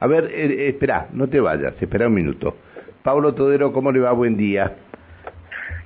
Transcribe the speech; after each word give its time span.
A 0.00 0.06
ver, 0.06 0.30
eh, 0.32 0.68
espera, 0.68 1.08
no 1.12 1.28
te 1.28 1.40
vayas, 1.40 1.74
espera 1.80 2.06
un 2.06 2.14
minuto. 2.14 2.56
Pablo 3.02 3.34
Todero, 3.34 3.72
¿cómo 3.72 3.90
le 3.90 4.00
va? 4.00 4.12
Buen 4.12 4.36
día. 4.36 4.76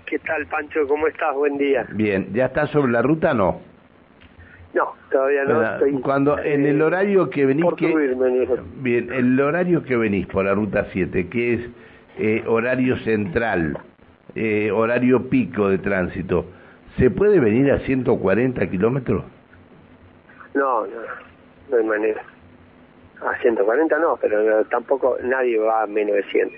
¿Qué 0.07 0.19
tal, 0.19 0.47
Pancho? 0.47 0.87
¿Cómo 0.87 1.07
estás? 1.07 1.35
Buen 1.35 1.57
día. 1.57 1.87
Bien, 1.93 2.29
¿ya 2.35 2.47
estás 2.47 2.71
sobre 2.71 2.93
la 2.93 3.01
ruta 3.01 3.33
no? 3.33 3.61
No, 4.75 4.95
todavía 5.11 5.45
no. 5.45 5.59
¿Verdad? 5.59 5.75
Estoy, 5.83 6.01
Cuando 6.03 6.39
en 6.39 6.67
el 6.67 6.81
eh, 6.81 6.85
horario 6.85 7.31
que 7.31 7.47
venís 7.47 7.65
por 7.65 7.77
que 7.77 7.91
subirme, 7.91 8.47
bien, 8.77 9.13
el 9.13 9.41
horario 9.41 9.83
que 9.85 9.97
venís 9.97 10.27
por 10.27 10.45
la 10.45 10.55
ruta 10.55 10.87
7, 10.93 11.29
que 11.29 11.55
es 11.55 11.61
eh, 12.19 12.45
horario 12.47 12.99
central, 12.99 13.79
eh, 14.35 14.71
horario 14.71 15.29
pico 15.29 15.69
de 15.69 15.79
tránsito, 15.79 16.47
¿se 16.99 17.11
puede 17.11 17.41
venir 17.41 17.71
a 17.71 17.81
140 17.81 18.67
kilómetros? 18.69 19.25
No, 20.55 20.87
no, 20.87 20.93
no 21.71 21.77
hay 21.77 21.85
manera. 21.85 22.23
A 23.25 23.37
140 23.41 23.99
no, 23.99 24.17
pero 24.21 24.65
tampoco 24.65 25.17
nadie 25.23 25.59
va 25.59 25.83
a 25.83 25.87
menos 25.87 26.17
de 26.17 26.23
100. 26.25 26.49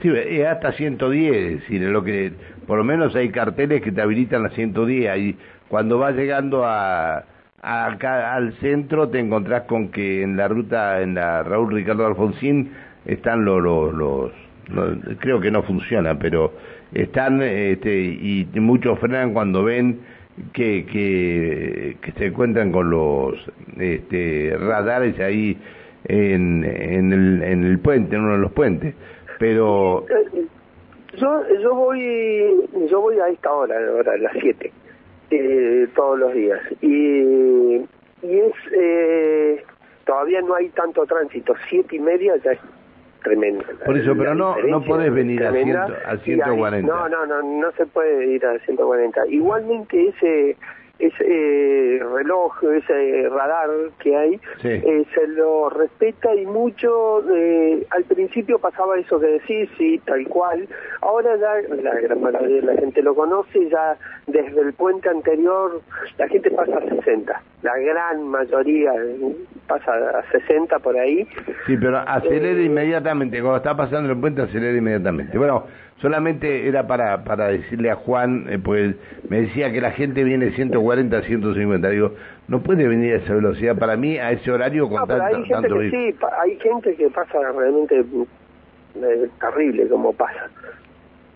Sí, 0.00 0.08
es 0.14 0.46
hasta 0.46 0.72
110, 0.72 1.36
es 1.36 1.60
decir, 1.60 1.82
lo 1.82 2.02
que 2.02 2.32
por 2.66 2.78
lo 2.78 2.84
menos 2.84 3.14
hay 3.14 3.30
carteles 3.30 3.82
que 3.82 3.92
te 3.92 4.02
habilitan 4.02 4.44
a 4.44 4.50
110 4.50 5.16
y 5.18 5.36
cuando 5.68 5.98
vas 5.98 6.16
llegando 6.16 6.64
a, 6.64 7.24
acá 7.62 8.34
al 8.34 8.52
centro 8.54 9.08
te 9.08 9.20
encontrás 9.20 9.62
con 9.62 9.90
que 9.90 10.22
en 10.22 10.36
la 10.36 10.48
ruta 10.48 11.00
en 11.02 11.14
la 11.14 11.44
Raúl 11.44 11.72
Ricardo 11.72 12.06
Alfonsín 12.06 12.72
están 13.06 13.44
los 13.44 13.62
los, 13.62 13.94
los- 13.94 14.32
no, 14.68 14.84
creo 15.20 15.40
que 15.40 15.50
no 15.50 15.62
funciona, 15.62 16.18
pero 16.18 16.52
están 16.92 17.40
este, 17.42 17.94
y 18.00 18.48
muchos 18.54 18.98
frenan 18.98 19.32
cuando 19.32 19.62
ven 19.64 20.00
que, 20.52 20.86
que, 20.86 21.96
que 22.00 22.12
se 22.12 22.26
encuentran 22.26 22.72
con 22.72 22.90
los 22.90 23.34
este, 23.78 24.56
radares 24.58 25.18
ahí 25.20 25.58
en, 26.04 26.64
en, 26.64 27.12
el, 27.12 27.42
en 27.42 27.64
el 27.64 27.78
puente, 27.78 28.16
en 28.16 28.22
uno 28.22 28.32
de 28.32 28.38
los 28.38 28.52
puentes. 28.52 28.94
Pero 29.38 30.06
Yo, 31.16 31.42
yo 31.60 31.74
voy 31.74 32.68
yo 32.88 33.00
voy 33.00 33.18
a 33.18 33.28
esta 33.28 33.52
hora, 33.52 33.76
a 33.76 34.16
las 34.16 34.32
7, 34.40 34.72
eh, 35.30 35.88
todos 35.94 36.18
los 36.18 36.32
días. 36.32 36.60
Y, 36.80 37.78
y 38.22 38.38
es. 38.38 38.54
Eh, 38.78 39.64
todavía 40.06 40.40
no 40.42 40.54
hay 40.54 40.68
tanto 40.70 41.04
tránsito. 41.06 41.54
Siete 41.68 41.96
y 41.96 41.98
media 41.98 42.36
ya 42.44 42.52
es 42.52 42.60
tremendo. 43.22 43.64
Por 43.84 43.96
eso, 43.96 44.14
pero 44.16 44.34
no- 44.34 44.56
no 44.68 44.82
podés 44.84 45.12
venir 45.12 45.44
a 45.44 45.50
tremenda. 45.50 45.86
ciento- 45.86 46.02
a 46.08 46.12
Y 46.12 46.16
ahí- 46.16 46.20
140. 46.24 46.92
no, 46.92 47.08
no, 47.08 47.26
no, 47.26 47.42
no 47.42 47.72
se 47.72 47.86
puede 47.86 48.26
ir 48.26 48.44
a 48.46 48.58
140. 48.60 49.26
Igualmente 49.28 50.08
ese 50.08 50.56
ese 51.06 51.24
eh, 51.26 52.00
reloj, 52.14 52.52
ese 52.64 53.28
radar 53.28 53.68
que 53.98 54.16
hay, 54.16 54.40
Sí. 54.60 54.68
eh, 54.68 55.04
se 55.14 55.26
lo 55.28 55.68
respeta 55.70 56.34
y 56.34 56.46
mucho, 56.46 57.22
eh, 57.34 57.84
al 57.90 58.04
principio 58.04 58.58
pasaba 58.58 58.98
eso 58.98 59.18
que 59.18 59.26
decís, 59.26 59.68
sí, 59.76 60.00
tal 60.04 60.26
cual, 60.28 60.68
ahora 61.00 61.36
ya 61.36 61.74
la 61.82 61.94
gran 62.00 62.20
mayoría 62.20 62.56
de 62.56 62.62
la 62.62 62.74
gente 62.80 63.02
lo 63.02 63.14
conoce, 63.14 63.68
ya 63.68 63.96
desde 64.26 64.60
el 64.60 64.72
puente 64.74 65.08
anterior 65.08 65.80
la 66.18 66.28
gente 66.28 66.50
pasa 66.50 66.78
a 66.78 66.88
60, 66.88 67.42
la 67.62 67.78
gran 67.78 68.28
mayoría 68.28 68.92
pasa 69.66 69.92
a 69.92 70.22
60 70.30 70.78
por 70.78 70.96
ahí, 70.96 71.26
sí, 71.66 71.76
pero 71.80 71.98
acelera 71.98 72.60
Eh, 72.60 72.64
inmediatamente, 72.64 73.40
cuando 73.40 73.56
está 73.58 73.76
pasando 73.76 74.10
el 74.12 74.18
puente 74.18 74.42
acelera 74.42 74.76
inmediatamente. 74.76 75.36
Bueno, 75.38 75.64
solamente 76.00 76.66
era 76.68 76.86
para, 76.86 77.22
para 77.24 77.46
decirle 77.48 77.90
a 77.90 77.94
Juan, 77.94 78.46
eh, 78.48 78.58
pues 78.62 78.96
me 79.28 79.42
decía 79.42 79.70
que 79.72 79.80
la 79.80 79.92
gente 79.92 80.24
viene 80.24 80.50
140, 80.50 80.82
150, 81.22 81.88
digo, 81.88 82.12
no 82.48 82.60
puede 82.62 82.86
venir 82.88 83.14
a 83.14 83.16
esa 83.18 83.34
velocidad 83.34 83.76
para 83.76 83.96
mí 83.96 84.18
a 84.18 84.30
ese 84.32 84.50
horario 84.50 84.88
con 84.88 85.00
No, 85.00 85.06
tanto, 85.06 85.24
hay 85.24 85.34
gente 85.44 85.52
tanto 85.52 85.78
que 85.78 85.90
sí, 85.90 86.16
hay 86.40 86.58
gente 86.58 86.94
que 86.96 87.08
pasa 87.10 87.38
realmente 87.56 88.04
eh, 88.96 89.28
terrible 89.40 89.88
como 89.88 90.12
pasa. 90.12 90.48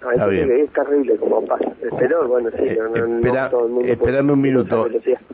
Hay 0.07 0.12
Está 0.12 0.25
gente 0.31 0.45
bien. 0.45 0.49
que 0.49 0.62
es 0.65 0.73
terrible 0.73 1.17
como 1.17 1.45
pasa. 1.47 1.65
Pero 1.99 2.29
bueno, 2.29 2.51
sí, 2.51 2.59
Eh, 2.69 2.79
no, 2.79 2.89
no- 2.91 3.06
no 3.06 3.17
espera, 3.17 3.50
todo 3.50 3.67
el 3.67 3.72
mundo 3.72 3.93
esperame 3.93 4.33
un 4.34 4.41
minuto, 4.43 4.87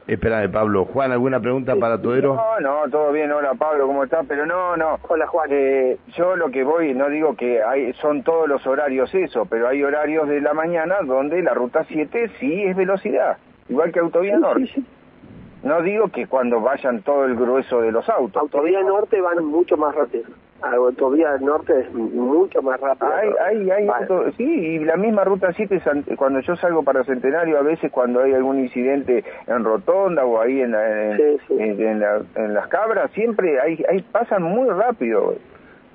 espérame 0.06 0.50
Pablo. 0.52 0.84
Juan, 0.86 1.10
¿alguna 1.12 1.40
pregunta 1.40 1.74
para 1.76 2.00
Todero? 2.00 2.36
No, 2.36 2.60
no, 2.60 2.90
todo 2.90 3.10
bien, 3.12 3.30
hola 3.32 3.54
Pablo, 3.54 3.86
¿cómo 3.88 4.04
estás? 4.04 4.24
Pero 4.28 4.46
no, 4.46 4.76
no. 4.76 4.98
Hola 5.08 5.26
Juan. 5.26 5.48
Eh, 5.50 5.96
yo 6.16 6.36
lo 6.36 6.50
que 6.50 6.62
voy, 6.62 6.94
no 6.94 7.08
digo 7.10 7.34
que 7.36 7.60
hay, 7.62 7.92
son 7.94 8.22
todos 8.22 8.48
los 8.48 8.64
horarios 8.66 9.12
eso, 9.14 9.46
pero 9.46 9.66
hay 9.68 9.82
horarios 9.82 10.28
de 10.28 10.40
la 10.40 10.54
mañana 10.54 10.94
donde 11.04 11.42
la 11.42 11.52
ruta 11.54 11.84
7 11.88 12.30
sí 12.38 12.62
es 12.62 12.76
velocidad, 12.76 13.38
igual 13.68 13.92
que 13.92 14.00
Autovía 14.00 14.36
Sí, 14.36 14.40
Norte. 14.40 14.66
sí, 14.66 14.72
sí. 14.74 14.86
No 15.64 15.80
digo 15.82 16.08
que 16.08 16.26
cuando 16.26 16.60
vayan 16.60 17.02
todo 17.02 17.24
el 17.24 17.36
grueso 17.36 17.80
de 17.82 17.92
los 17.92 18.08
autos. 18.08 18.42
Autovía 18.42 18.82
Norte 18.82 19.20
van 19.20 19.44
mucho 19.44 19.76
más 19.76 19.94
rápido. 19.94 20.24
Autovía 20.60 21.36
Norte 21.38 21.72
es 21.80 21.92
mucho 21.94 22.62
más 22.62 22.80
rápido. 22.80 23.12
Hay, 23.14 23.28
hay, 23.44 23.70
hay 23.70 23.86
Vale. 23.86 24.06
auto- 24.08 24.32
sí, 24.36 24.44
y 24.44 24.78
la 24.80 24.96
misma 24.96 25.24
ruta 25.24 25.52
7, 25.52 25.80
san- 25.80 26.02
cuando 26.16 26.40
yo 26.40 26.54
salgo 26.56 26.82
para 26.82 27.04
Centenario, 27.04 27.58
a 27.58 27.62
veces 27.62 27.90
cuando 27.92 28.20
hay 28.22 28.32
algún 28.32 28.58
incidente 28.60 29.24
en 29.46 29.64
Rotonda 29.64 30.24
o 30.24 30.40
ahí 30.40 30.60
en, 30.60 30.72
la- 30.72 31.10
en, 31.12 31.16
Sí, 31.16 31.44
sí. 31.48 31.54
en- 31.58 31.80
en 31.80 32.00
la- 32.00 32.22
en 32.36 32.54
las 32.54 32.66
cabras, 32.68 33.10
siempre 33.12 33.60
hay, 33.60 33.84
hay 33.88 34.02
pasan 34.02 34.42
muy 34.42 34.68
rápido. 34.68 35.34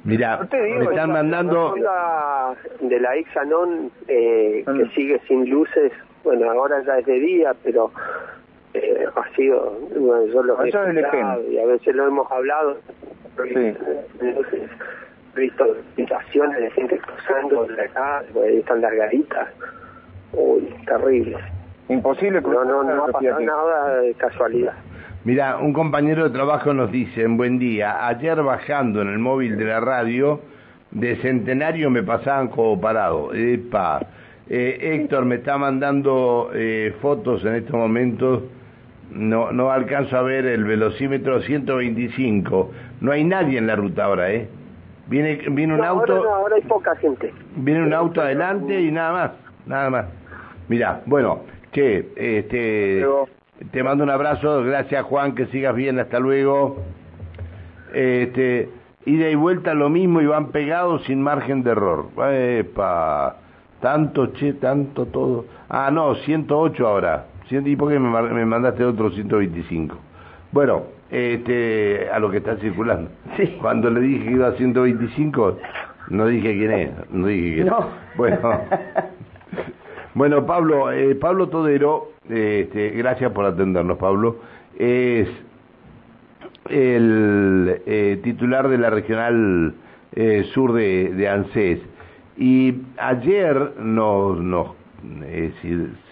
Mira, 0.03 0.38
No 0.38 0.47
te 0.47 0.61
digo, 0.61 0.77
me 0.79 0.83
están 0.85 0.97
esa- 0.97 1.07
mandando... 1.07 1.75
La 1.77 2.53
de 2.81 3.00
la 3.01 3.16
Exanon 3.16 3.91
eh, 4.07 4.63
que 4.66 4.72
Mm. 4.85 4.89
sigue 4.91 5.19
sin 5.27 5.50
luces, 5.50 5.91
bueno, 6.23 6.51
ahora 6.51 6.81
ya 6.85 7.00
es 7.00 7.05
de 7.05 7.19
día, 7.19 7.55
pero 7.63 7.91
eh, 8.73 9.05
ha 9.16 9.35
sido, 9.35 9.78
bueno, 9.97 10.25
yo 10.31 10.44
lo 10.44 10.63
he 10.63 10.69
es 10.69 10.75
y 11.50 11.57
a 11.57 11.66
veces 11.66 11.95
lo 11.95 12.07
hemos 12.07 12.31
hablado. 12.31 12.78
Sí. 13.44 13.73
Entonces, 14.19 14.69
he 15.35 15.39
visto 15.39 15.75
situaciones 15.95 16.59
de 16.59 16.72
gente 16.72 17.00
cruzando 17.00 17.66
de 17.66 17.81
acá, 17.81 18.23
ahí 18.44 18.57
están 18.57 18.81
las 18.81 18.94
garitas. 18.94 19.47
Uy, 20.33 20.73
terrible. 20.85 21.38
Imposible 21.89 22.41
No, 22.41 22.66
no, 22.66 22.83
no 22.83 23.06
ha 23.06 23.07
pasado 23.07 23.39
nada 23.39 23.97
de 23.97 24.13
casualidad. 24.16 24.73
Mira, 25.23 25.57
un 25.57 25.73
compañero 25.73 26.23
de 26.23 26.29
trabajo 26.29 26.73
nos 26.73 26.91
dice, 26.91 27.23
en 27.23 27.38
buen 27.38 27.59
día, 27.59 28.07
ayer 28.07 28.41
bajando 28.44 29.01
en 29.01 29.09
el 29.09 29.19
móvil 29.19 29.57
de 29.57 29.66
la 29.66 29.79
radio, 29.79 30.41
de 30.91 31.16
Centenario 31.17 31.89
me 31.89 32.03
pasaban 32.03 32.47
como 32.47 32.79
parado. 32.79 33.33
Epa. 33.33 34.00
Eh, 34.49 34.77
Héctor 34.95 35.25
me 35.25 35.35
está 35.35 35.57
mandando 35.57 36.51
eh, 36.53 36.95
fotos 37.01 37.43
en 37.43 37.55
estos 37.55 37.75
momentos, 37.75 38.43
no, 39.11 39.51
no 39.51 39.71
alcanzo 39.71 40.17
a 40.17 40.21
ver 40.21 40.45
el 40.45 40.63
velocímetro 40.63 41.41
125. 41.41 42.71
No 43.01 43.11
hay 43.11 43.23
nadie 43.23 43.57
en 43.57 43.67
la 43.67 43.75
ruta 43.75 44.05
ahora, 44.05 44.31
¿eh? 44.31 44.47
Viene, 45.07 45.39
viene 45.51 45.73
un 45.73 45.79
No, 45.81 45.85
auto... 45.85 46.13
ahora, 46.13 46.29
no, 46.29 46.35
ahora 46.35 46.55
hay 46.55 46.61
poca 46.63 46.95
gente. 46.97 47.33
Viene 47.55 47.83
un 47.83 47.93
auto 47.93 48.21
adelante 48.21 48.79
y 48.81 48.91
nada 48.91 49.11
más, 49.13 49.31
nada 49.65 49.89
más. 49.89 50.05
Mira, 50.67 51.01
bueno, 51.05 51.41
che, 51.71 52.09
este, 52.15 53.05
te 53.71 53.83
mando 53.83 54.03
un 54.03 54.09
abrazo, 54.09 54.63
gracias 54.63 55.03
Juan, 55.05 55.33
que 55.35 55.45
sigas 55.47 55.73
bien, 55.75 55.99
hasta 55.99 56.19
luego. 56.19 56.77
Este, 57.93 58.69
ida 59.05 59.29
y 59.29 59.35
vuelta 59.35 59.73
lo 59.73 59.89
mismo 59.89 60.19
y 60.21 60.25
van 60.25 60.47
pegados 60.51 61.03
sin 61.05 61.21
margen 61.21 61.63
de 61.63 61.71
error. 61.71 62.07
Epa, 62.31 63.37
tanto, 63.87 64.33
che, 64.33 64.59
tanto 64.59 65.05
todo. 65.05 65.45
Ah, 65.69 65.89
no, 65.89 66.13
108 66.13 66.85
ahora. 66.85 67.25
¿Y 67.49 67.75
por 67.77 67.89
qué 67.89 67.97
me, 67.97 68.45
mandaste 68.45 68.83
otro 68.83 69.09
125? 69.09 69.95
Bueno, 70.51 70.83
este, 71.09 72.09
a 72.11 72.19
lo 72.19 72.29
que 72.29 72.37
está 72.37 72.57
circulando. 72.57 73.09
Sí. 73.37 73.57
Cuando 73.61 73.89
le 73.89 74.01
dije 74.01 74.25
que 74.25 74.31
iba 74.31 74.47
a 74.47 74.51
125, 74.53 75.57
no 76.09 76.25
dije 76.25 76.53
quién 76.57 76.71
es, 76.71 76.89
no 77.11 77.27
dije 77.27 77.55
quién 77.55 77.67
es. 77.67 77.71
No. 77.71 77.87
Bueno, 78.17 78.39
bueno 80.15 80.45
Pablo, 80.45 80.91
eh, 80.91 81.15
Pablo 81.15 81.47
Todero, 81.47 82.11
eh, 82.29 82.63
este, 82.65 82.89
gracias 82.89 83.31
por 83.31 83.45
atendernos, 83.45 83.97
Pablo, 83.97 84.37
es 84.77 85.29
el 86.69 87.81
eh, 87.85 88.19
titular 88.21 88.67
de 88.67 88.77
la 88.79 88.89
regional 88.89 89.75
eh, 90.13 90.44
sur 90.53 90.73
de, 90.73 91.13
de 91.13 91.29
ANSES. 91.29 91.79
Y 92.38 92.75
ayer 92.98 93.74
nos, 93.80 94.39
nos, 94.39 94.68
eh, 95.24 95.51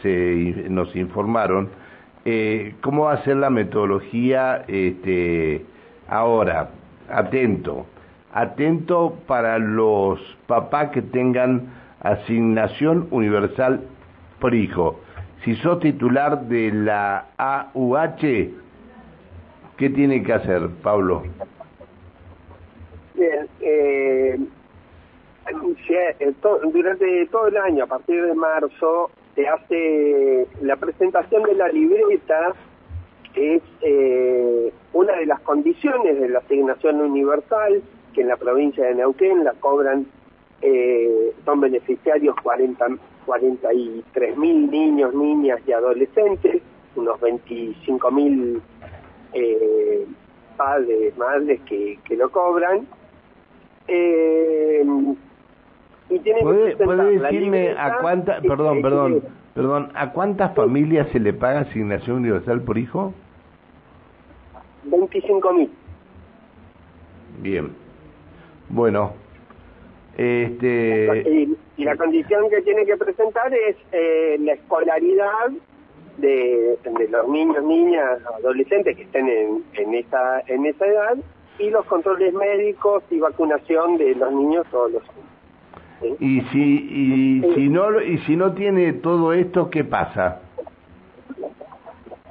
se, 0.01 0.69
nos 0.69 0.95
informaron 0.95 1.69
eh, 2.25 2.73
cómo 2.81 3.03
va 3.03 3.13
a 3.13 3.23
ser 3.23 3.37
la 3.37 3.51
metodología 3.51 4.65
este, 4.67 5.63
ahora. 6.07 6.69
Atento, 7.07 7.85
atento 8.33 9.15
para 9.27 9.59
los 9.59 10.19
papás 10.47 10.89
que 10.89 11.03
tengan 11.03 11.71
asignación 12.01 13.07
universal 13.11 13.81
por 14.39 14.55
hijo. 14.55 14.99
Si 15.43 15.55
sos 15.57 15.79
titular 15.79 16.47
de 16.47 16.71
la 16.71 17.27
AUH, 17.37 18.17
¿qué 19.77 19.89
tiene 19.91 20.23
que 20.23 20.33
hacer, 20.33 20.69
Pablo? 20.81 21.23
Bien, 23.13 23.47
eh, 23.61 24.39
durante 26.71 27.25
todo 27.27 27.47
el 27.47 27.57
año, 27.57 27.83
a 27.83 27.87
partir 27.87 28.25
de 28.25 28.33
marzo, 28.33 29.11
se 29.35 29.47
hace 29.47 30.47
la 30.61 30.75
presentación 30.77 31.43
de 31.43 31.55
la 31.55 31.67
libreta 31.67 32.53
es 33.35 33.61
eh, 33.81 34.71
una 34.93 35.13
de 35.17 35.25
las 35.25 35.41
condiciones 35.41 36.19
de 36.19 36.29
la 36.29 36.39
asignación 36.39 37.01
universal, 37.01 37.83
que 38.13 38.21
en 38.21 38.29
la 38.29 38.37
provincia 38.37 38.85
de 38.85 38.95
Neuquén 38.95 39.43
la 39.43 39.53
cobran, 39.53 40.05
eh, 40.61 41.33
son 41.43 41.59
beneficiarios 41.59 42.35
40, 42.41 42.85
43 43.25 44.37
mil 44.37 44.71
niños, 44.71 45.13
niñas 45.13 45.59
y 45.67 45.73
adolescentes, 45.73 46.61
unos 46.95 47.19
25 47.19 48.11
mil 48.11 48.61
eh, 49.33 50.05
padres, 50.55 51.17
madres 51.17 51.59
que, 51.65 51.99
que 52.05 52.15
lo 52.15 52.29
cobran. 52.31 52.87
Eh, 53.87 54.83
y 56.09 56.19
tienen 56.19 56.43
¿Puede, 56.43 56.75
que 56.75 56.83
puede 56.83 57.17
la 57.17 57.29
decirme 57.29 57.71
a 57.71 57.97
cuántas, 57.99 58.41
perdón, 58.47 58.81
perdón, 58.81 59.23
perdón, 59.53 59.91
a 59.95 60.11
cuántas 60.11 60.53
familias 60.55 61.07
se 61.11 61.19
le 61.19 61.33
paga 61.33 61.61
asignación 61.61 62.17
universal 62.17 62.61
por 62.61 62.77
hijo? 62.77 63.13
25 64.83 65.53
mil. 65.53 65.71
Bien. 67.41 67.71
Bueno, 68.69 69.13
este, 70.17 71.23
Y, 71.29 71.57
y 71.77 71.83
la 71.83 71.95
condición 71.97 72.49
que 72.49 72.61
tiene 72.61 72.85
que 72.85 72.95
presentar 72.95 73.53
es 73.53 73.75
eh, 73.91 74.37
la 74.39 74.53
escolaridad 74.53 75.49
de, 76.17 76.77
de 76.83 77.07
los 77.09 77.27
niños, 77.27 77.63
niñas, 77.63 78.19
adolescentes 78.39 78.95
que 78.95 79.03
estén 79.03 79.27
en, 79.27 79.63
en, 79.73 79.95
esa, 79.95 80.39
en 80.47 80.65
esa 80.65 80.85
edad 80.85 81.17
y 81.59 81.69
los 81.69 81.85
controles 81.85 82.33
médicos 82.33 83.03
y 83.09 83.19
vacunación 83.19 83.97
de 83.97 84.15
los 84.15 84.31
niños 84.31 84.65
todos 84.71 84.91
los 84.93 85.03
años. 85.03 85.34
¿Sí? 86.19 86.25
y 86.25 86.41
si 86.51 87.41
y 87.41 87.53
si 87.55 87.69
no 87.69 88.01
y 88.01 88.17
si 88.19 88.35
no 88.35 88.53
tiene 88.53 88.93
todo 88.93 89.33
esto, 89.33 89.69
¿qué 89.69 89.83
pasa? 89.83 90.41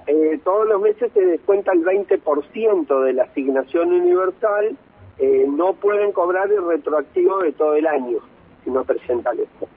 Eh, 0.07 0.39
todos 0.45 0.69
los 0.69 0.83
meses 0.83 1.11
se 1.13 1.25
descuenta 1.25 1.73
el 1.73 1.83
20% 1.83 3.05
de 3.05 3.13
la 3.15 3.23
asignación 3.25 3.91
universal, 3.93 4.77
eh, 5.19 5.47
no 5.49 5.73
pueden 5.75 6.13
cobrar 6.13 6.51
el 6.51 6.67
retroactivo 6.67 7.39
de 7.39 7.53
todo 7.53 7.75
el 7.75 7.87
año 7.87 8.19
si 8.65 8.71
no 8.71 8.85
presentan 8.85 9.39
esto. 9.39 9.69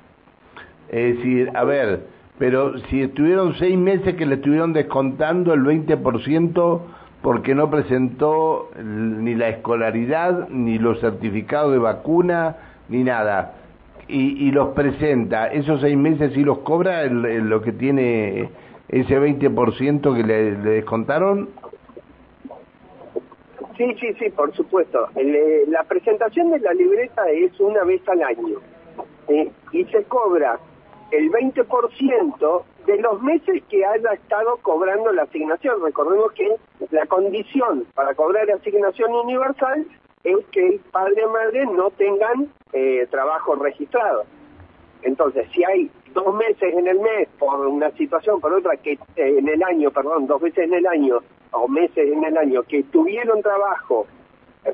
Es 0.89 1.17
decir, 1.17 1.51
a 1.53 1.63
ver, 1.63 2.01
pero 2.37 2.77
si 2.89 3.01
estuvieron 3.01 3.55
seis 3.55 3.77
meses 3.77 4.15
que 4.15 4.25
le 4.25 4.35
estuvieron 4.35 4.73
descontando 4.73 5.53
el 5.53 5.61
20% 5.61 6.81
porque 7.21 7.55
no 7.55 7.69
presentó 7.69 8.69
ni 8.81 9.35
la 9.35 9.49
escolaridad, 9.49 10.47
ni 10.49 10.77
los 10.77 10.99
certificados 10.99 11.73
de 11.73 11.79
vacuna, 11.79 12.55
ni 12.89 13.03
nada, 13.03 13.53
y, 14.07 14.47
y 14.47 14.51
los 14.51 14.69
presenta, 14.69 15.47
esos 15.47 15.81
seis 15.81 15.97
meses 15.97 16.33
sí 16.33 16.43
los 16.43 16.59
cobra 16.59 17.03
el- 17.03 17.49
lo 17.49 17.61
que 17.61 17.71
tiene 17.71 18.49
ese 18.89 19.19
20% 19.19 20.15
que 20.15 20.23
le, 20.23 20.51
descontaron? 20.55 21.49
Sí, 23.77 23.93
sí, 23.99 24.13
sí, 24.17 24.29
por 24.31 24.53
supuesto. 24.55 25.07
Eh, 25.15 25.65
la 25.67 25.83
presentación 25.83 26.49
de 26.51 26.59
la 26.59 26.73
libreta 26.73 27.29
es 27.29 27.59
una 27.59 27.83
vez 27.83 28.01
al 28.09 28.23
año 28.23 28.59
¿sí? 29.27 29.51
y 29.71 29.83
se 29.85 30.03
cobra 30.05 30.57
el 31.11 31.29
20% 31.31 32.63
de 32.87 32.97
los 33.01 33.21
meses 33.21 33.61
que 33.69 33.85
haya 33.85 34.13
estado 34.13 34.57
cobrando 34.63 35.11
la 35.11 35.23
asignación. 35.23 35.75
Recordemos 35.83 36.31
que 36.31 36.49
la 36.91 37.05
condición 37.05 37.85
para 37.93 38.15
cobrar 38.15 38.49
asignación 38.49 39.13
universal 39.13 39.85
es 40.23 40.45
que 40.51 40.67
el 40.67 40.79
padre 40.91 41.23
y 41.23 41.29
madre 41.29 41.65
no 41.65 41.89
tengan 41.91 42.51
eh, 42.73 43.07
trabajo 43.09 43.55
registrado. 43.55 44.25
Entonces, 45.03 45.47
si 45.53 45.63
hay 45.63 45.91
dos 46.13 46.33
meses 46.35 46.73
en 46.73 46.87
el 46.87 46.99
mes 46.99 47.29
por 47.39 47.59
una 47.67 47.91
situación, 47.91 48.41
por 48.41 48.53
otra, 48.53 48.75
que 48.77 48.93
eh, 48.93 48.99
en 49.15 49.47
el 49.47 49.63
año, 49.63 49.91
perdón, 49.91 50.27
dos 50.27 50.41
veces 50.41 50.65
en 50.65 50.73
el 50.73 50.87
año 50.87 51.19
o 51.51 51.67
meses 51.67 52.11
en 52.11 52.23
el 52.23 52.37
año 52.37 52.63
que 52.63 52.83
tuvieron 52.83 53.41
trabajo 53.41 54.07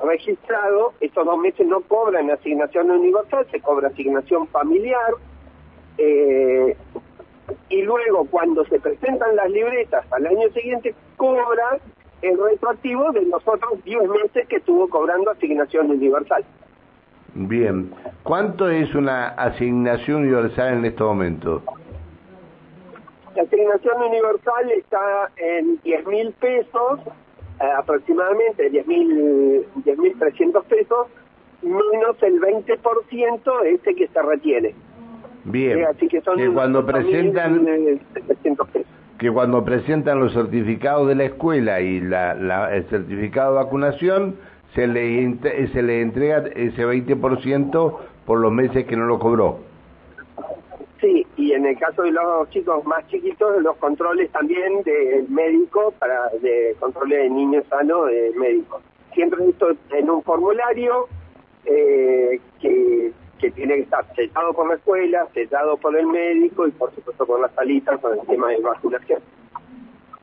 registrado, 0.02 0.92
estos 1.00 1.24
dos 1.24 1.38
meses 1.38 1.66
no 1.66 1.80
cobran 1.82 2.30
asignación 2.30 2.90
universal, 2.90 3.46
se 3.50 3.60
cobra 3.60 3.88
asignación 3.88 4.48
familiar. 4.48 5.12
eh, 5.98 6.76
y 7.68 7.82
luego, 7.82 8.26
cuando 8.30 8.64
se 8.66 8.80
presentan 8.80 9.36
las 9.36 9.50
libretas 9.50 10.10
al 10.12 10.26
año 10.26 10.48
siguiente, 10.50 10.94
cobra 11.16 11.78
el 12.24 12.38
retroactivo 12.38 13.12
de 13.12 13.26
los 13.26 13.46
otros 13.46 13.84
10 13.84 14.08
meses 14.08 14.48
que 14.48 14.56
estuvo 14.56 14.88
cobrando 14.88 15.30
asignación 15.30 15.90
universal. 15.90 16.44
Bien. 17.34 17.92
¿Cuánto 18.22 18.70
es 18.70 18.94
una 18.94 19.28
asignación 19.28 20.22
universal 20.22 20.78
en 20.78 20.84
estos 20.86 21.06
momentos? 21.06 21.62
La 23.36 23.42
asignación 23.42 24.00
universal 24.00 24.70
está 24.70 25.30
en 25.36 25.80
10 25.82 26.06
mil 26.06 26.32
pesos, 26.32 27.00
eh, 27.60 27.64
aproximadamente 27.76 28.70
10 28.70 28.86
mil 28.86 29.66
10.300 29.84 30.64
pesos, 30.64 31.08
menos 31.62 32.22
el 32.22 32.40
20% 32.40 33.62
ese 33.64 33.94
que 33.94 34.08
se 34.08 34.22
retiene. 34.22 34.74
Bien. 35.44 35.78
Eh, 35.78 35.86
así 35.86 36.08
que 36.08 36.20
son 36.22 36.36
que 36.36 36.48
cuando 36.48 36.86
presentan 36.86 37.66
700 38.14 38.68
pesos. 38.70 39.03
Que 39.18 39.30
cuando 39.30 39.64
presentan 39.64 40.20
los 40.20 40.32
certificados 40.32 41.06
de 41.08 41.14
la 41.14 41.24
escuela 41.24 41.80
y 41.80 42.00
la, 42.00 42.34
la- 42.34 42.74
el 42.74 42.84
certificado 42.86 43.52
de 43.54 43.64
vacunación, 43.64 44.36
se 44.74 44.86
le, 44.86 45.22
ent- 45.22 45.72
se 45.72 45.82
le 45.82 46.00
entrega 46.00 46.38
ese 46.54 46.84
20% 46.84 47.96
por 48.26 48.38
los 48.40 48.50
meses 48.52 48.86
que 48.86 48.96
no 48.96 49.06
lo 49.06 49.18
cobró. 49.18 49.58
Sí, 51.00 51.26
y 51.36 51.52
en 51.52 51.66
el 51.66 51.78
caso 51.78 52.02
de 52.02 52.12
los 52.12 52.48
chicos 52.50 52.84
más 52.86 53.06
chiquitos, 53.08 53.62
los 53.62 53.76
controles 53.76 54.30
también 54.32 54.82
del 54.84 55.28
médico, 55.28 55.92
para 55.98 56.28
de 56.40 56.74
controles 56.80 57.18
de 57.24 57.30
niños 57.30 57.64
sanos 57.68 58.06
de 58.06 58.32
médico. 58.38 58.80
Siempre 59.12 59.46
esto 59.48 59.68
en 59.90 60.10
un 60.10 60.22
formulario 60.22 61.06
eh, 61.66 62.40
que, 62.60 63.12
que 63.44 63.50
tiene 63.50 63.74
que 63.74 63.80
estar 63.82 64.04
sellado 64.16 64.54
por 64.54 64.66
la 64.68 64.74
escuela, 64.76 65.26
sellado 65.34 65.76
por 65.76 65.94
el 65.96 66.06
médico 66.06 66.66
y 66.66 66.70
por 66.70 66.90
supuesto 66.94 67.26
por 67.26 67.40
las 67.40 67.52
salitas 67.52 68.00
con 68.00 68.18
el 68.18 68.26
tema 68.26 68.48
de 68.48 68.60
vacunación. 68.60 69.20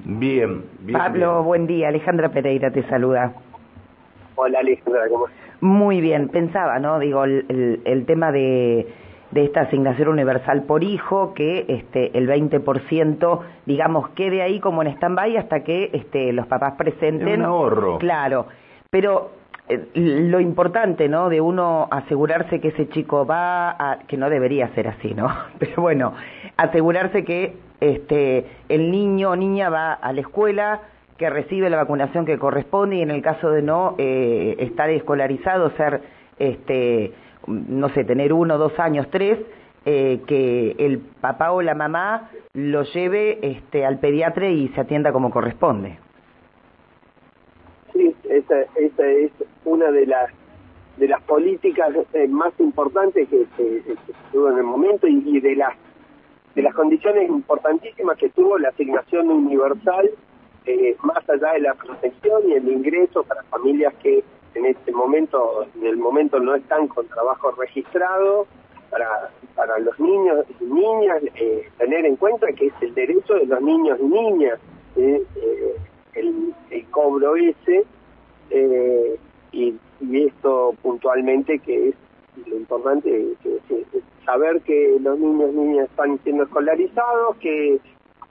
Bien, 0.03 0.63
bien. 0.79 0.97
Pablo, 0.97 1.33
bien. 1.35 1.45
buen 1.45 1.67
día. 1.67 1.87
Alejandra 1.89 2.29
Pereira 2.29 2.71
te 2.71 2.81
saluda. 2.89 3.33
Hola 4.35 4.59
Alejandra, 4.59 5.07
¿cómo 5.09 5.27
estás? 5.27 5.41
Muy 5.61 6.01
bien, 6.01 6.29
pensaba, 6.29 6.79
¿no? 6.79 6.97
Digo, 6.97 7.23
el, 7.23 7.45
el- 7.49 7.81
el 7.85 8.05
tema 8.07 8.31
de, 8.31 8.87
de 9.29 9.43
esta 9.43 9.61
asignación 9.61 10.07
universal 10.07 10.63
por 10.63 10.83
hijo, 10.83 11.35
que 11.35 11.65
este 11.67 12.17
el 12.17 12.27
20%, 12.27 13.39
digamos, 13.67 14.09
quede 14.09 14.41
ahí 14.41 14.59
como 14.59 14.81
en 14.81 14.87
stand-by 14.87 15.37
hasta 15.37 15.63
que 15.63 15.91
este, 15.93 16.33
los 16.33 16.47
papás 16.47 16.73
presenten. 16.75 17.27
Es 17.27 17.37
un 17.37 17.45
ahorro. 17.45 17.99
Claro, 17.99 18.47
pero 18.89 19.29
lo 19.93 20.39
importante, 20.39 21.07
¿no? 21.07 21.29
De 21.29 21.41
uno 21.41 21.87
asegurarse 21.91 22.59
que 22.59 22.69
ese 22.69 22.89
chico 22.89 23.25
va 23.25 23.71
a, 23.71 23.99
que 24.07 24.17
no 24.17 24.29
debería 24.29 24.67
ser 24.75 24.87
así, 24.87 25.13
¿no? 25.13 25.27
Pero 25.59 25.81
bueno, 25.81 26.13
asegurarse 26.57 27.23
que 27.23 27.55
este 27.79 28.45
el 28.69 28.91
niño 28.91 29.31
o 29.31 29.35
niña 29.35 29.69
va 29.69 29.93
a 29.93 30.13
la 30.13 30.21
escuela, 30.21 30.81
que 31.17 31.29
recibe 31.29 31.69
la 31.69 31.77
vacunación 31.77 32.25
que 32.25 32.39
corresponde 32.39 32.97
y 32.97 33.01
en 33.01 33.11
el 33.11 33.21
caso 33.21 33.51
de 33.51 33.61
no 33.61 33.95
eh, 33.97 34.55
estar 34.59 34.89
escolarizado, 34.89 35.69
ser, 35.71 36.01
este, 36.39 37.13
no 37.47 37.89
sé, 37.89 38.03
tener 38.03 38.33
uno, 38.33 38.57
dos 38.57 38.77
años, 38.79 39.07
tres, 39.11 39.37
eh, 39.85 40.21
que 40.27 40.75
el 40.79 40.99
papá 40.99 41.51
o 41.51 41.61
la 41.61 41.75
mamá 41.75 42.29
lo 42.53 42.83
lleve 42.83 43.39
este, 43.41 43.85
al 43.85 43.99
pediatra 43.99 44.47
y 44.47 44.69
se 44.69 44.81
atienda 44.81 45.11
como 45.11 45.31
corresponde. 45.31 45.99
Sí, 47.93 48.15
esa, 48.29 48.61
esa 48.75 49.07
es 49.07 49.31
una 49.65 49.91
de 49.91 50.05
las 50.05 50.31
de 50.97 51.07
las 51.07 51.21
políticas 51.23 51.95
eh, 52.13 52.27
más 52.27 52.53
importantes 52.59 53.27
que, 53.29 53.45
que 53.57 53.95
tuvo 54.31 54.49
en 54.49 54.57
el 54.57 54.63
momento 54.63 55.07
y, 55.07 55.39
de 55.39 55.55
las 55.55 55.73
de 56.53 56.61
las 56.61 56.73
condiciones 56.75 57.29
importantísimas 57.29 58.17
que 58.17 58.29
tuvo 58.29 58.57
la 58.57 58.69
asignación 58.69 59.29
universal 59.29 60.11
eh, 60.65 60.95
más 61.01 61.27
allá 61.29 61.53
de 61.53 61.61
la 61.61 61.73
protección 61.75 62.47
y 62.47 62.53
el 62.53 62.67
ingreso 62.67 63.23
para 63.23 63.41
familias 63.43 63.93
que 64.03 64.23
en 64.53 64.65
este 64.65 64.91
momento 64.91 65.65
en 65.75 65.87
el 65.87 65.97
momento 65.97 66.39
no 66.39 66.55
están 66.55 66.87
con 66.87 67.07
trabajo 67.07 67.51
registrado 67.51 68.45
para 68.89 69.31
para 69.55 69.79
los 69.79 69.97
niños 69.99 70.45
y 70.59 70.65
niñas 70.65 71.23
eh, 71.35 71.69
tener 71.77 72.05
en 72.05 72.17
cuenta 72.17 72.47
que 72.51 72.67
es 72.67 72.73
el 72.81 72.93
derecho 72.93 73.35
de 73.35 73.45
los 73.45 73.61
niños 73.61 73.97
y 73.99 74.03
niñas 74.03 74.59
el, 76.13 76.85
cobro 76.91 77.37
ese 77.37 77.85
puntualmente 80.81 81.59
que 81.59 81.89
es 81.89 81.95
lo 82.47 82.55
importante 82.57 83.09
que, 83.43 83.85
saber 84.25 84.61
que 84.61 84.97
los 85.01 85.19
niños 85.19 85.49
y 85.53 85.57
niñas 85.57 85.89
están 85.89 86.19
siendo 86.23 86.43
escolarizados 86.43 87.37
que 87.37 87.79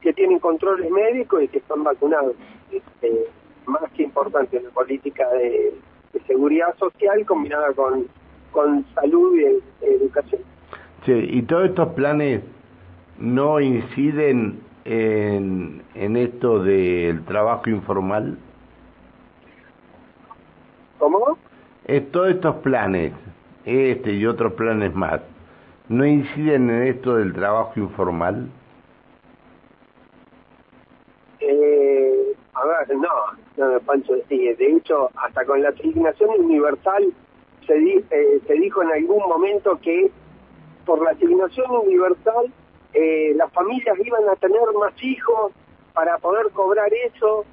que 0.00 0.14
tienen 0.14 0.38
controles 0.38 0.90
médicos 0.90 1.42
y 1.42 1.48
que 1.48 1.58
están 1.58 1.84
vacunados 1.84 2.34
es 2.72 2.82
eh, 3.02 3.26
más 3.66 3.82
que 3.92 4.04
importante 4.04 4.56
una 4.56 4.70
política 4.70 5.28
de, 5.32 5.74
de 6.14 6.20
seguridad 6.26 6.74
social 6.78 7.24
combinada 7.26 7.72
con 7.74 8.06
con 8.52 8.84
salud 8.94 9.38
y 9.38 9.44
e- 9.44 9.60
educación 9.82 10.42
Che, 11.04 11.18
¿Y 11.18 11.42
todos 11.42 11.66
estos 11.66 11.88
planes 11.94 12.42
no 13.18 13.60
inciden 13.60 14.60
en, 14.84 15.82
en 15.94 16.16
esto 16.16 16.62
del 16.62 17.24
trabajo 17.24 17.70
informal? 17.70 18.38
¿Cómo? 20.98 21.38
Es, 21.90 22.12
todos 22.12 22.30
estos 22.30 22.54
planes, 22.58 23.12
este 23.64 24.12
y 24.12 24.24
otros 24.24 24.52
planes 24.52 24.94
más, 24.94 25.20
¿no 25.88 26.06
inciden 26.06 26.70
en 26.70 26.86
esto 26.86 27.16
del 27.16 27.32
trabajo 27.32 27.72
informal? 27.80 28.48
Eh, 31.40 32.32
a 32.54 32.64
ver, 32.64 32.96
no, 32.96 33.08
no, 33.56 33.80
Pancho, 33.80 34.14
de 34.28 34.54
hecho, 34.60 35.10
hasta 35.16 35.44
con 35.44 35.64
la 35.64 35.70
asignación 35.70 36.30
universal 36.38 37.12
se, 37.66 37.74
di, 37.74 38.04
eh, 38.08 38.40
se 38.46 38.54
dijo 38.54 38.84
en 38.84 38.92
algún 38.92 39.28
momento 39.28 39.76
que 39.82 40.12
por 40.86 41.02
la 41.02 41.10
asignación 41.10 41.72
universal 41.72 42.52
eh, 42.94 43.32
las 43.34 43.52
familias 43.52 43.98
iban 43.98 44.28
a 44.28 44.36
tener 44.36 44.60
más 44.78 44.92
hijos 45.02 45.50
para 45.92 46.18
poder 46.18 46.52
cobrar 46.52 46.88
eso. 46.94 47.44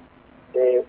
Eh, 0.54 0.84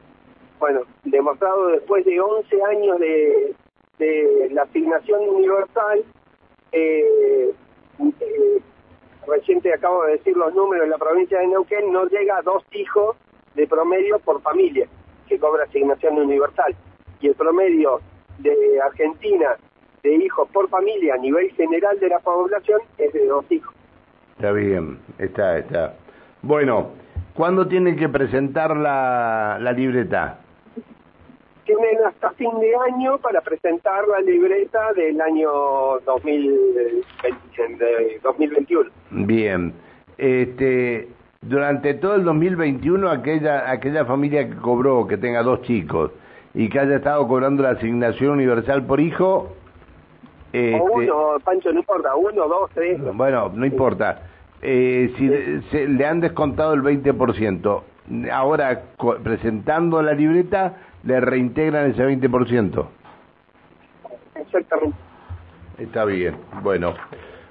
bueno, 0.60 0.82
demostrado 1.06 1.68
después 1.68 2.06
de 2.06 2.20
11 2.20 2.64
años 2.64 3.00
de, 3.00 3.56
de 3.98 4.50
la 4.52 4.64
asignación 4.64 5.22
universal, 5.30 6.04
eh, 6.72 7.54
eh, 8.00 8.62
reciente 9.28 9.74
acabo 9.74 10.04
de 10.06 10.14
decir 10.14 10.36
los 10.36 10.54
números, 10.54 10.86
en 10.86 10.92
la 10.92 10.98
provincia 10.98 11.40
de 11.40 11.48
Neuquén 11.48 11.92
no 11.92 12.06
llega 12.06 12.38
a 12.38 12.42
dos 12.42 12.64
hijos 12.72 13.16
de 13.56 13.68
promedio 13.68 14.20
por 14.20 14.42
familia 14.42 14.88
que 15.28 15.40
cobra 15.40 15.64
asignación 15.64 16.18
universal. 16.18 16.76
Y 17.22 17.28
el 17.28 17.36
promedio 17.36 18.02
de 18.40 18.82
Argentina 18.82 19.56
de 20.04 20.16
hijos 20.16 20.48
por 20.52 20.70
familia 20.70 21.16
a 21.16 21.18
nivel 21.18 21.52
general 21.52 22.00
de 22.00 22.10
la 22.10 22.20
población 22.20 22.82
es 22.98 23.12
de 23.14 23.26
dos 23.26 23.46
hijos. 23.52 23.74
Está 24.36 24.52
bien, 24.54 24.98
está, 25.18 25.58
está. 25.58 25.96
Bueno, 26.42 26.92
¿cuándo 27.34 27.68
tienen 27.68 27.98
que 27.98 28.08
presentar 28.08 28.76
la 28.78 29.74
libreta? 29.76 30.40
Tienen 31.70 32.04
hasta 32.04 32.32
fin 32.32 32.50
de 32.60 32.72
año 32.92 33.20
para 33.20 33.42
presentar 33.42 34.08
la 34.08 34.22
libreta 34.22 34.92
del 34.94 35.22
año 35.22 36.00
2020, 36.04 37.86
de 37.86 38.20
2021. 38.24 38.90
Bien. 39.12 39.74
Este, 40.18 41.10
durante 41.42 41.94
todo 41.94 42.16
el 42.16 42.24
2021, 42.24 43.08
aquella, 43.12 43.70
aquella 43.70 44.04
familia 44.06 44.50
que 44.50 44.56
cobró, 44.56 45.06
que 45.06 45.18
tenga 45.18 45.44
dos 45.44 45.62
chicos, 45.62 46.10
y 46.56 46.70
que 46.70 46.80
haya 46.80 46.96
estado 46.96 47.28
cobrando 47.28 47.62
la 47.62 47.72
asignación 47.72 48.32
universal 48.32 48.88
por 48.88 49.00
hijo... 49.00 49.50
Este, 50.52 50.76
o 50.76 50.86
uno, 50.86 51.36
Pancho, 51.44 51.72
no 51.72 51.82
importa, 51.82 52.16
uno, 52.16 52.48
dos, 52.48 52.72
tres. 52.74 53.00
Bueno, 53.14 53.52
no 53.54 53.64
importa. 53.64 54.24
Eh, 54.64 55.14
si 55.18 55.70
se, 55.70 55.88
le 55.88 56.04
han 56.04 56.20
descontado 56.20 56.74
el 56.74 56.82
20%, 56.82 57.82
ahora 58.32 58.82
presentando 59.24 60.02
la 60.02 60.14
libreta 60.14 60.78
le 61.04 61.20
reintegran 61.20 61.92
ese 61.92 62.06
20%. 62.06 62.86
Exactamente. 64.36 64.98
Está 65.78 66.06
bien, 66.06 66.36
bueno. 66.62 66.94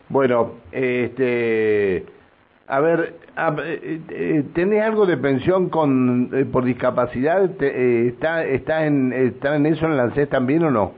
Bueno, 0.09 0.53
este... 0.73 2.07
A 2.67 2.81
ver, 2.81 3.15
eh, 3.65 4.01
eh, 4.11 4.45
¿tenés 4.53 4.83
algo 4.83 5.07
de 5.07 5.17
pensión 5.17 5.71
con 5.71 6.29
eh, 6.35 6.45
por 6.45 6.65
discapacidad? 6.65 7.45
¿Está 7.63 8.45
está 8.45 8.85
en 8.85 9.11
está 9.15 9.57
en 9.57 9.65
eso 9.65 9.87
en 9.87 9.97
la 9.97 10.03
ANSES 10.03 10.29
también 10.29 10.65
o 10.65 10.71
no? 10.71 10.93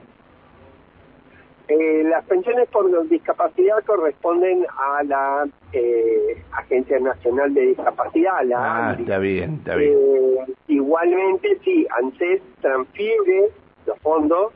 Eh, 1.69 2.03
las 2.03 2.25
pensiones 2.25 2.67
por 2.67 3.07
discapacidad 3.07 3.77
corresponden 3.85 4.65
a 4.77 5.03
la 5.03 5.47
eh, 5.73 6.43
Agencia 6.51 6.99
Nacional 6.99 7.53
de 7.53 7.61
Discapacidad, 7.67 8.43
la 8.45 8.89
Ah, 8.89 8.95
está 8.99 9.17
bien, 9.19 9.55
está 9.55 9.75
bien. 9.75 9.93
Eh, 9.93 10.53
igualmente, 10.67 11.57
sí, 11.63 11.87
ANSES 11.97 12.41
transfiere 12.61 13.49
los 13.85 13.97
fondos 13.99 14.53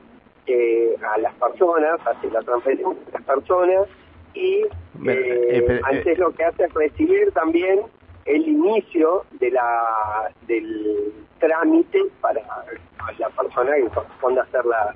eh, 0.47 0.95
a 1.13 1.17
las 1.19 1.33
personas, 1.35 1.99
hace 2.05 2.29
la 2.31 2.41
transferencia 2.41 2.87
a 2.87 3.17
las 3.17 3.23
personas 3.23 3.87
y 4.33 4.65
eh, 5.07 5.81
ANSES 5.83 6.17
lo 6.19 6.31
que 6.31 6.43
hace 6.43 6.65
es 6.65 6.73
recibir 6.73 7.31
también 7.31 7.81
el 8.25 8.47
inicio 8.47 9.23
de 9.39 9.51
la 9.51 10.31
del 10.47 11.13
trámite 11.39 11.99
para 12.21 12.41
la 13.19 13.29
persona 13.29 13.75
que 13.75 13.87
corresponde 13.89 14.41
hacer 14.41 14.65
la, 14.65 14.95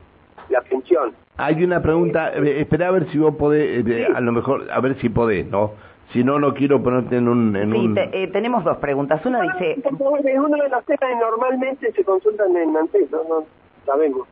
la 0.50 0.62
pensión. 0.62 1.14
Hay 1.38 1.64
una 1.64 1.82
pregunta, 1.82 2.34
eh, 2.34 2.62
espera 2.62 2.90
a 2.90 2.92
ver 2.92 3.10
si 3.12 3.18
vos 3.18 3.36
podés, 3.36 3.86
eh, 3.88 4.08
a 4.14 4.20
lo 4.20 4.32
mejor, 4.32 4.68
a 4.72 4.80
ver 4.82 5.00
si 5.00 5.10
podés, 5.10 5.46
¿no? 5.48 5.74
Si 6.12 6.24
no, 6.24 6.40
no 6.40 6.54
quiero 6.54 6.82
ponerte 6.82 7.18
en 7.18 7.28
un... 7.28 7.56
En 7.56 7.72
sí, 7.72 7.78
un... 7.78 7.94
Te, 7.96 8.24
eh, 8.24 8.28
tenemos 8.28 8.64
dos 8.64 8.78
preguntas. 8.78 9.24
Una 9.26 9.42
dice... 9.42 9.74
Es 9.74 9.86
uno 9.92 10.58
de 10.58 10.70
los 10.70 10.86
temas 10.86 11.00
que 11.00 11.16
normalmente 11.16 11.92
se 11.92 12.04
consultan 12.04 12.56
en 12.58 12.76
ANSES, 12.76 13.12
no, 13.12 13.24
no 13.24 13.46
sabemos. 13.86 14.28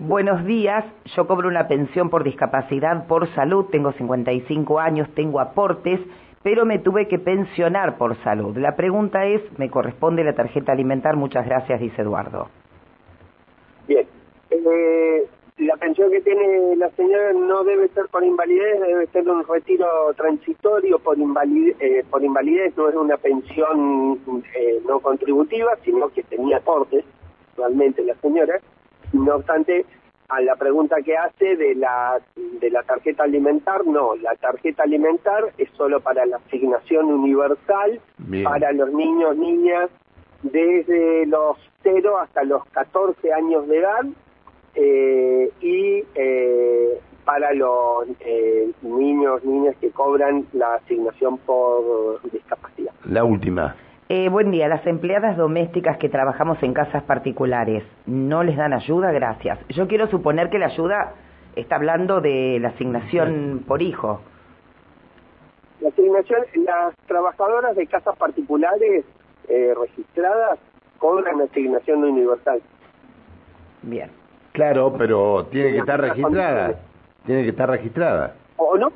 Buenos 0.00 0.44
días, 0.44 0.84
yo 1.16 1.26
cobro 1.26 1.48
una 1.48 1.66
pensión 1.66 2.10
por 2.10 2.22
discapacidad 2.22 3.06
por 3.06 3.26
salud, 3.34 3.66
tengo 3.72 3.92
55 3.92 4.78
años, 4.78 5.08
tengo 5.14 5.40
aportes, 5.40 5.98
pero 6.42 6.64
me 6.64 6.78
tuve 6.78 7.08
que 7.08 7.18
pensionar 7.18 7.96
por 7.96 8.16
salud. 8.22 8.56
La 8.58 8.76
pregunta 8.76 9.24
es, 9.26 9.40
¿me 9.58 9.70
corresponde 9.70 10.22
la 10.22 10.34
tarjeta 10.34 10.72
alimentar? 10.72 11.16
Muchas 11.16 11.46
gracias, 11.46 11.80
dice 11.80 12.02
Eduardo. 12.02 12.48
Bien. 13.88 14.06
Eh, 14.50 15.26
la 15.58 15.76
pensión 15.76 16.10
que 16.10 16.20
tiene 16.20 16.76
la 16.76 16.88
señora 16.90 17.32
no 17.32 17.64
debe 17.64 17.88
ser 17.88 18.06
por 18.08 18.22
invalidez, 18.22 18.80
debe 18.80 19.06
ser 19.08 19.28
un 19.28 19.44
retiro 19.44 19.86
transitorio 20.16 20.98
por 20.98 21.18
invalidez, 21.18 21.76
eh, 21.80 22.04
por 22.08 22.22
invalidez 22.22 22.76
no 22.76 22.88
es 22.88 22.94
una 22.94 23.16
pensión 23.16 24.20
eh, 24.54 24.80
no 24.86 25.00
contributiva, 25.00 25.72
sino 25.84 26.08
que 26.10 26.22
tenía 26.22 26.58
aportes, 26.58 27.04
realmente 27.56 28.02
la 28.04 28.14
señora. 28.16 28.60
No 29.12 29.36
obstante, 29.36 29.84
a 30.28 30.40
la 30.42 30.54
pregunta 30.56 30.96
que 31.02 31.16
hace 31.16 31.56
de 31.56 31.74
la, 31.74 32.20
de 32.36 32.70
la 32.70 32.82
tarjeta 32.84 33.24
alimentar, 33.24 33.84
no, 33.84 34.14
la 34.16 34.36
tarjeta 34.36 34.84
alimentar 34.84 35.52
es 35.58 35.70
solo 35.70 36.00
para 36.00 36.24
la 36.26 36.36
asignación 36.36 37.06
universal, 37.06 38.00
Bien. 38.18 38.44
para 38.44 38.70
los 38.72 38.92
niños, 38.92 39.36
niñas, 39.36 39.90
desde 40.42 41.26
los 41.26 41.56
0 41.82 42.18
hasta 42.18 42.44
los 42.44 42.64
14 42.66 43.32
años 43.32 43.66
de 43.66 43.78
edad, 43.78 44.04
eh, 44.74 45.50
y 45.60 46.04
eh, 46.14 47.00
para 47.24 47.52
los 47.52 48.08
eh, 48.20 48.70
niños, 48.82 49.44
niñas 49.44 49.76
que 49.80 49.90
cobran 49.90 50.46
la 50.52 50.76
asignación 50.76 51.38
por 51.38 52.22
discapacidad. 52.30 52.92
La 53.04 53.24
última. 53.24 53.76
Eh, 54.08 54.30
buen 54.30 54.50
día, 54.50 54.68
las 54.68 54.86
empleadas 54.86 55.36
domésticas 55.36 55.98
que 55.98 56.08
trabajamos 56.08 56.62
en 56.62 56.72
casas 56.72 57.02
particulares, 57.02 57.84
¿no 58.06 58.42
les 58.42 58.56
dan 58.56 58.72
ayuda? 58.72 59.12
Gracias. 59.12 59.58
Yo 59.68 59.86
quiero 59.86 60.06
suponer 60.06 60.48
que 60.48 60.58
la 60.58 60.66
ayuda 60.66 61.12
está 61.56 61.76
hablando 61.76 62.22
de 62.22 62.58
la 62.58 62.68
asignación 62.68 63.64
por 63.68 63.82
hijo. 63.82 64.22
La 65.80 65.90
asignación, 65.90 66.40
las 66.64 66.94
trabajadoras 67.06 67.76
de 67.76 67.86
casas 67.86 68.16
particulares 68.16 69.04
eh, 69.48 69.74
registradas 69.78 70.58
cobran 70.98 71.42
asignación 71.42 72.04
universal. 72.04 72.62
Bien. 73.82 74.10
Claro, 74.58 74.92
pero 74.98 75.46
tiene 75.52 75.70
que 75.70 75.78
estar 75.78 76.00
registrada. 76.00 76.74
Tiene 77.24 77.44
que 77.44 77.50
estar 77.50 77.70
registrada. 77.70 78.34
¿O 78.56 78.76
no? 78.76 78.90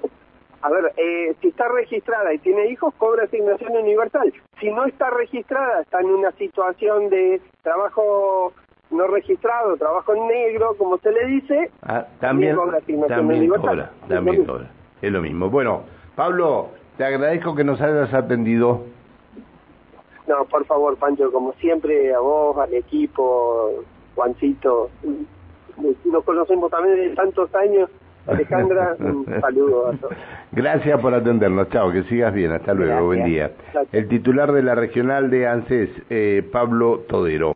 A 0.62 0.71
ver, 0.71 0.92
eh, 0.97 1.37
si 1.40 1.49
está 1.49 1.69
registrada 1.69 2.35
y 2.35 2.38
tiene 2.38 2.66
hijos, 2.66 2.92
cobra 2.99 3.25
asignación 3.25 3.76
universal. 3.76 4.33
Si 4.59 4.71
no 4.73 4.85
está 4.87 5.09
registrada, 5.11 5.83
está 5.83 6.00
en 6.00 6.07
una 6.07 6.33
situación 6.33 7.11
de 7.11 7.40
trabajo 7.62 8.52
no 8.90 9.07
registrado, 9.07 9.76
trabajo 9.76 10.14
negro, 10.26 10.75
como 10.76 10.99
se 10.99 11.12
le 11.12 11.26
dice, 11.26 11.71
Ah, 11.83 12.07
también, 12.19 12.57
cobra 12.57 12.78
asignación 12.78 13.19
también 13.21 13.40
universal. 13.42 13.69
cobra, 13.71 13.90
también 14.09 14.45
cobra. 14.45 14.71
Es 15.00 15.12
lo 15.12 15.21
mismo. 15.23 15.49
Bueno, 15.49 15.83
Pablo, 16.16 16.71
te 16.97 17.04
agradezco 17.04 17.54
que 17.54 17.62
nos 17.62 17.81
hayas 17.81 18.12
atendido. 18.12 18.81
No, 20.26 20.45
por 20.47 20.64
favor, 20.66 20.97
Pancho, 20.97 21.31
como 21.31 21.52
siempre, 21.54 22.12
a 22.12 22.19
vos, 22.19 22.59
al 22.59 22.75
equipo, 22.75 23.71
Juancito, 24.16 24.90
nos 26.05 26.25
conocemos 26.25 26.71
también 26.71 26.97
de 26.97 27.14
tantos 27.14 27.55
años. 27.55 27.91
Alejandra, 28.26 28.95
un 29.00 29.26
saludo 29.41 29.88
a 29.88 29.97
todos. 29.97 30.14
Gracias 30.52 31.00
por 31.00 31.12
atendernos. 31.12 31.69
Chao, 31.71 31.91
que 31.91 32.05
sigas 32.05 32.33
bien. 32.33 32.52
Hasta 32.52 32.73
luego. 32.73 32.93
Gracias. 32.93 33.07
Buen 33.07 33.25
día. 33.25 33.50
Gracias. 33.73 33.95
El 33.95 34.09
titular 34.09 34.52
de 34.52 34.62
la 34.62 34.75
regional 34.76 35.29
de 35.29 35.47
ANSES, 35.49 35.91
eh, 36.09 36.49
Pablo 36.52 37.00
Todero. 37.09 37.50